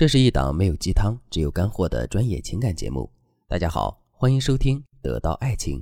[0.00, 3.12] 这是一档没有鸡汤，只有干货的专业情感节目。
[3.46, 5.78] 大家好，欢迎收听《得到爱情》。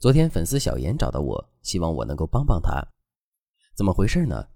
[0.00, 2.84] 昨天粉丝小妍找到我，希望我能够帮帮她。
[3.76, 4.48] 怎么回事呢？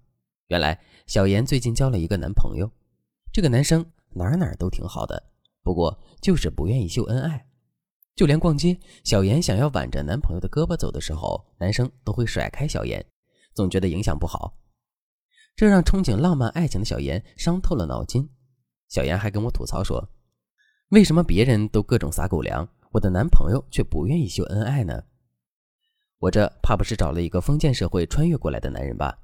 [0.49, 2.69] 原来小妍最近交了一个男朋友，
[3.33, 5.31] 这个男生哪哪都挺好的，
[5.63, 7.47] 不过就是不愿意秀恩爱。
[8.17, 13.07] 就连逛街，小妍想要挽着男朋友的胳膊走的时候，男生都会甩开小妍，
[13.55, 14.59] 总觉得影响不好。
[15.59, 18.31] 这让憧憬浪漫爱情的小妍伤透了脑筋。
[18.87, 20.09] 小妍还跟我吐槽说
[20.91, 25.03] ：“为什么别人都各种撒狗粮，我的男朋友却不愿意秀恩爱呢？
[26.19, 29.19] 我这怕不是找了一个封建社会穿越过来的男人吧？”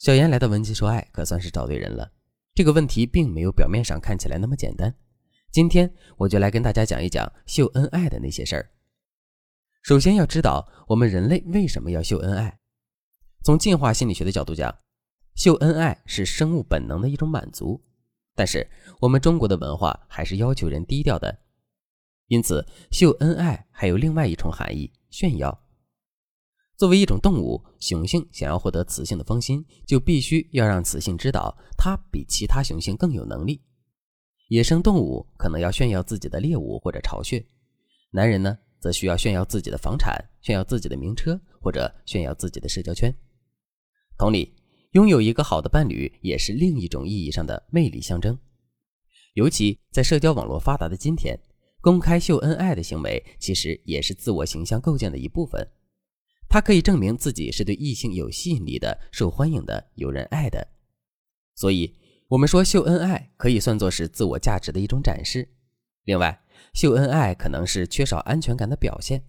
[0.00, 2.10] 小妍来到文姬说爱，可算是找对人了。
[2.52, 4.92] 这个问题并没有表面上看起来那么简单。
[5.52, 8.68] 今天我就来跟大家讲一讲秀恩爱的那些事儿。
[9.84, 12.58] 首先要知道，我们人类为什么要秀恩爱？
[13.44, 14.76] 从进化心理学的角度讲。
[15.38, 17.80] 秀恩爱是生物本能的一种满足，
[18.34, 21.38] 但是我们中国的文化还是要求人低调的，
[22.26, 25.56] 因此秀恩爱还有另外一重含义——炫耀。
[26.76, 33.62] 作为一种动物，雄性想要获得雌性的芳心，就必须要让雌性知道它比其他雄性更有能力。
[34.48, 37.46] 野生动物可能要炫耀自己的猎物或者巢穴，
[38.10, 43.14] 男人呢，则需要炫耀自己的房产、炫耀自己的名车或者炫耀自己的社交圈。
[44.18, 44.57] 同理。
[44.92, 48.38] 拥有一个好的伴侣，也是另一种意义上的魅力象征。
[49.34, 51.38] 尤其在社交网络发达的今天，
[51.82, 55.68] 公开秀恩爱的行为其实也是自我形象构建的一部分。
[56.48, 60.66] 它可以证明自己是对异性有吸引力的、受欢迎的、有人爱的。
[61.54, 61.94] 所以，
[62.28, 65.46] 我们说秀恩爱可以算作是自我价值的一种展示。
[66.04, 66.42] 另外，
[66.72, 69.22] 秀恩爱可能是缺少安全感的表现，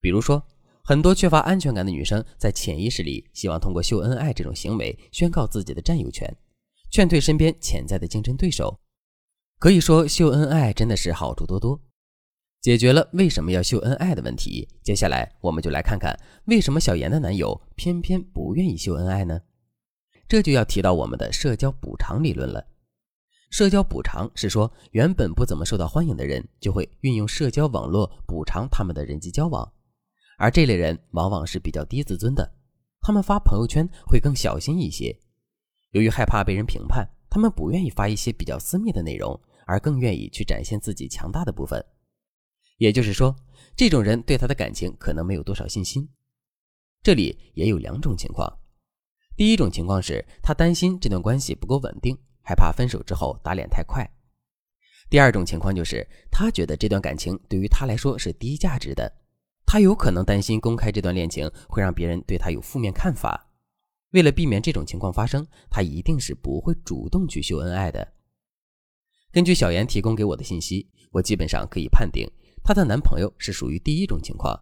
[0.00, 0.44] 比如说。
[0.90, 6.28] 很多缺乏安全感的女生在潜意识里希望通过秀恩爱这种行为宣告自己的占有权，
[6.90, 8.76] 劝退身边潜在的竞争对手。
[9.60, 11.80] 可以说，秀恩爱真的是好处多多，
[12.60, 14.68] 解决了为什么要秀恩爱的问题。
[14.82, 16.12] 接下来，我们就来看看
[16.46, 19.40] 为什么小妍的男友偏偏不愿意秀恩爱呢？
[20.26, 22.66] 这就要提到我们的社交补偿理论了。
[23.52, 29.72] 社交补偿是说，原本不怎么受到欢迎的人，就会运用社交网络补偿他们的人际交往。
[30.40, 32.50] 而这类人往往是比较低自尊的，
[33.02, 35.14] 他们发朋友圈会更小心一些。
[35.90, 41.84] 由于害怕被人评判，他们不愿意发一些比较私密的内容，而更愿意去展现自己强大的部分。
[42.78, 43.36] 也就是说，
[43.76, 46.08] 这种人对他的感情可能没有多少信心。
[47.02, 48.50] 这里也有两种情况：
[49.36, 54.02] 第一种情况是他担心这段关系不够稳定，害怕分手之后打脸太快；
[55.10, 59.19] 第二种情况就是他觉得这段感情对于他来说是低价值的。
[59.72, 63.46] 他有可能担心公开这段恋情会让别人对他有负面看法，
[64.10, 68.14] 为了避免这种情况发生，他一定是不会主动去秀恩爱的。
[69.30, 72.28] 根据小妍提供给我的信息，我基本上可以判定
[72.64, 74.60] 她的男朋友是属于第一种情况，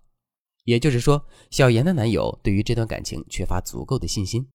[0.64, 4.46] 也就是说，小妍的男友对于这段感情缺乏足够的信心。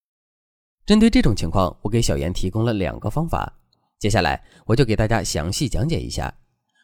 [0.86, 3.60] 针对这种情况，我给小妍提供了两个方法，
[3.98, 6.32] 接下来我就给大家详细讲解一下。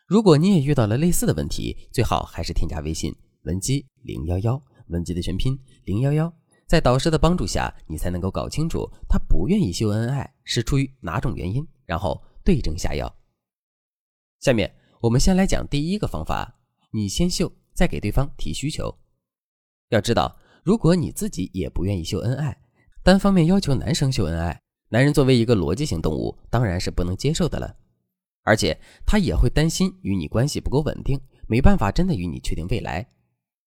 [0.08, 3.16] 如果你也遇到了类似的问题，最好还是添加微信。
[3.44, 6.32] 文姬零幺幺，文姬的全拼零幺幺，
[6.68, 13.14] 在导师的帮助下，你才能够搞清楚他不愿意秀恩爱是出于哪种原因，然后对症下药。
[14.40, 16.60] 下面我们先来讲第一个方法，
[16.92, 18.94] 你先秀，再给对方提需求。
[19.90, 22.62] 要知道，如果你自己也不愿意秀恩爱，
[23.02, 27.78] 单方面要求男生秀恩爱，男人作为一个逻辑型动物，当然是不能接受的了，
[28.44, 33.08] 而且他也会担心与你关系不够稳定，没办法真的与你确定未来。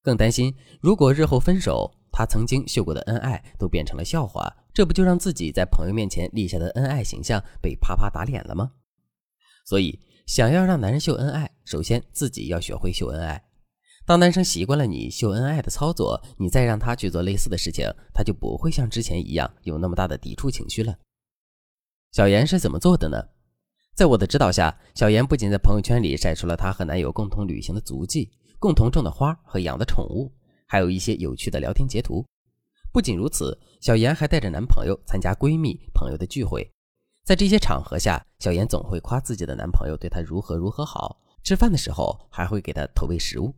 [0.02, 8.72] 更担心，如果日后分手，他曾经秀过的恩爱都变成了笑话，这不就让自己在朋友面前立下的恩爱形象被啪啪打脸了吗？
[9.66, 13.44] 所以，想要让男人秀恩爱，首先自己要学会秀恩爱。
[14.06, 20.96] 当男生习惯了你秀恩爱的操作，你再让他去做类似的事情，他就不会像之前一样有那么大的抵触情绪了。
[22.10, 23.22] 小妍是怎么做的呢？
[23.94, 28.30] 在我的指导下，小妍不仅在朋友圈里晒出了她和男友共同旅行的足迹。
[28.60, 30.30] 共同种的花和养的宠物，
[30.66, 32.22] 还有一些有趣的聊天截图。
[32.92, 36.70] 不仅如此，小妍还带着男朋友参加闺蜜朋友的聚会。
[37.24, 43.54] 在这些场合下，小妍总会夸自己的男朋友对她如何如何好，吃饭的时候还会给她投喂食物。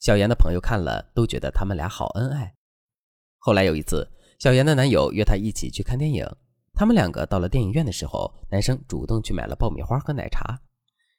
[0.00, 2.54] 小妍的朋友看了都觉得他们俩好恩爱。
[3.38, 4.06] 后来有一次，
[4.38, 6.26] 小妍的男友约她一起去看电影。
[6.74, 10.60] 他们两个到了电影院的时候，男生主动去买了爆米花和奶茶。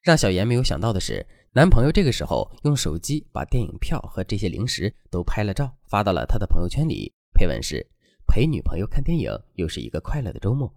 [0.03, 1.25] 让小妍没有想到的是。
[1.57, 7.11] 男朋友这个时候用手机把电影票和这些零食都拍了照，发到了他的朋友圈里。
[7.33, 7.83] 配文是
[8.29, 10.71] ：“陪女朋友看电影，又是一个快乐的周末。”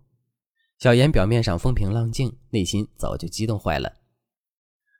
[0.80, 3.92] 小妍表面上风平浪静，内心早就激动坏了。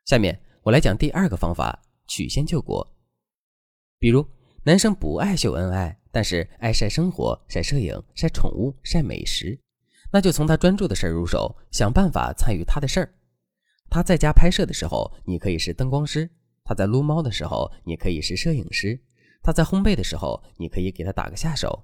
[0.05, 2.87] 下面我来讲第二个方法，曲线救国。
[3.97, 4.23] 比如，
[4.61, 9.59] 男生不爱秀恩爱，但是爱晒生活、晒摄影、晒宠物、晒美食，
[10.13, 13.11] 那就从他专注的事儿入手，想办法参与他的事儿。
[13.91, 16.25] 他在家拍摄的时候，你可以是灯光师；
[16.63, 18.97] 他在撸猫的时候，你可以是摄影师；
[19.43, 21.83] 他在烘焙的时候，你可以给他打个下手。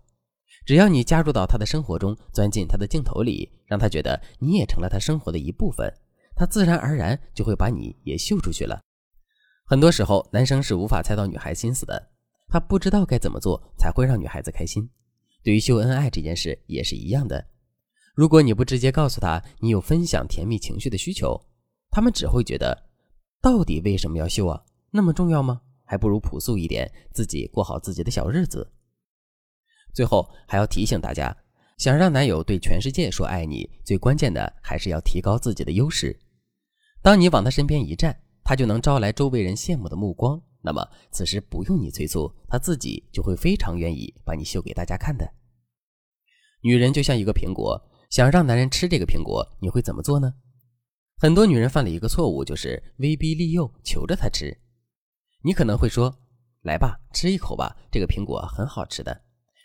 [0.65, 5.94] 只要你加入到他的生活中，钻进他的镜头里，让他觉得你也成了他生活的一部分，
[6.33, 8.80] 他自然而然就会把你也秀出去了。
[9.65, 12.12] 很多时候，男生是无法猜到女孩心思的，
[12.48, 14.89] 他不知道该怎么做才会让女孩子开心。
[15.44, 17.45] 对于秀恩爱这件事也是一样的，
[18.15, 21.38] 如果你不直接告诉他你有分享甜蜜情绪的需求，
[21.89, 22.86] 他们只会觉得，
[23.42, 24.63] 到底为什么要秀啊？
[24.92, 25.62] 那么重要吗？
[25.84, 28.72] 还不如朴素一点，自己过好自己的小日子。
[29.94, 31.36] 最后还要提醒大家，
[31.78, 36.19] 想让男友对全世界说爱你，最关键的还是要提高自己的优势。
[37.01, 40.42] 当你往他身边一站，他就能招来周围人羡慕的目光。
[40.62, 45.31] 那么此时不用你催促，他自己就会非常愿意把你秀给大家看的。
[46.62, 50.34] 女人就像一个苹果，想让男人吃这个苹果，你会怎么做呢？
[51.19, 54.55] 很多女人犯了一个错误，就是威逼利诱，求着他吃。
[55.41, 56.15] 你可能会说
[56.61, 59.19] ：“来吧，吃一口吧，这个苹果很好吃的。”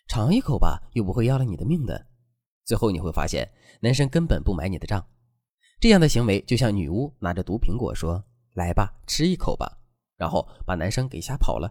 [0.08, 2.06] 尝一口吧，又不会要了你的命的。
[2.64, 5.06] 最后你会发现，男生根本不买你的账。
[5.78, 8.24] 这样的行为就像女巫拿着毒苹果说
[8.56, 9.78] ：“来吧，吃一口吧。”
[10.16, 11.70] 然后把男生给吓跑了。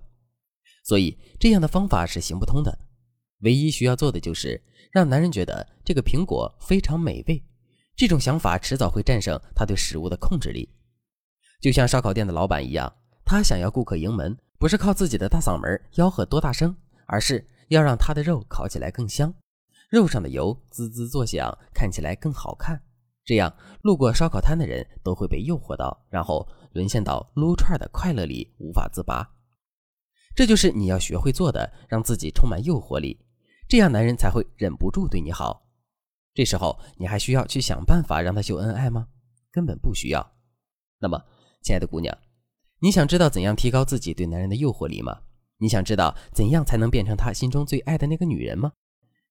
[0.83, 2.77] 所以这样的方法是行不通的。
[3.39, 4.61] 唯一需要做的就是
[4.91, 7.43] 让男人觉得这个苹果非常美味。
[8.01, 10.67] 这种想法迟早会战胜他对食物的控制力。
[11.61, 12.91] 就像烧烤店的老板一样，
[13.23, 16.75] 他想要顾客盈门，不是靠自己的大嗓门吆喝多大声，
[17.05, 17.47] 而是。
[17.67, 19.31] 要让他的肉烤起来更香，
[19.91, 22.81] 肉上的油滋滋作响，看起来更好看。
[23.23, 29.23] 这样，路过烧烤摊的人都会被诱惑到，然后沦陷到撸串的快乐里无法自拔。
[30.35, 33.19] 这就是你要学会做的，让自己充满诱惑力，
[33.69, 35.67] 这样男人才会忍不住对你好。
[36.33, 39.07] 这时候，你还需要去想办法让他秀恩爱吗？
[39.51, 40.33] 根本不需要。
[40.99, 41.21] 那么，
[41.61, 42.17] 亲爱的姑娘，
[42.79, 45.21] 你想知道怎样提高自己对男人的诱惑力吗？
[45.57, 48.71] 你想知道怎样才能变成他心中最爱的那个女人吗？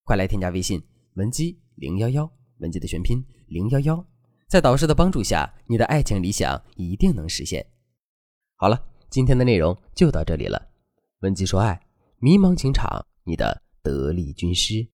[0.05, 0.83] 快来添加微信
[1.15, 4.05] 文姬零幺幺，文姬的全拼零幺幺，
[4.49, 7.67] 在导师的帮助下，你的爱情理想一定能实现。
[8.57, 10.71] 好了，今天的内容就到这里了。
[11.21, 11.81] 文姬说爱，
[12.19, 14.87] 迷茫情场，你的得力军师。